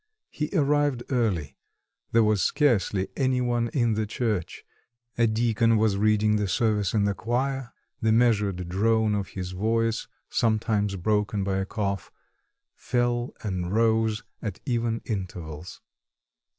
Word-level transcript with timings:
He 0.31 0.49
arrived 0.53 1.03
early; 1.11 1.57
there 2.11 2.23
was 2.23 2.41
scarcely 2.41 3.09
any 3.15 3.39
one 3.39 3.67
in 3.67 3.93
the 3.93 4.07
church; 4.07 4.63
a 5.15 5.27
deacon 5.27 5.77
was 5.77 5.95
reading 5.95 6.37
the 6.37 6.47
service 6.47 6.95
in 6.95 7.03
the 7.03 7.13
chair; 7.13 7.71
the 8.01 8.11
measured 8.11 8.67
drone 8.67 9.13
of 9.13 9.27
his 9.37 9.51
voice 9.51 10.07
sometimes 10.27 10.95
broken 10.95 11.43
by 11.43 11.57
a 11.59 11.67
cough 11.67 12.11
fell 12.73 13.35
and 13.43 13.71
rose 13.73 14.23
at 14.41 14.59
even 14.65 15.03
intervals. 15.05 15.81